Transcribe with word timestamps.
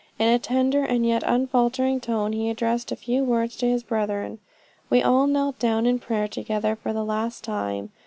In 0.17 0.29
a 0.29 0.39
tender 0.39 0.83
and 0.83 1.05
yet 1.05 1.21
unfaltering 1.23 1.99
tone 1.99 2.33
he 2.33 2.49
addressed 2.49 2.91
a 2.91 2.95
few 2.95 3.23
words 3.23 3.55
to 3.57 3.69
his 3.69 3.83
brethren. 3.83 4.39
We 4.89 5.03
all 5.03 5.27
knelt 5.27 5.59
down 5.59 5.85
in 5.85 5.99
prayer 5.99 6.27
together 6.27 6.75
for 6.75 6.91
the 6.91 7.05
last 7.05 7.43
time. 7.43 7.91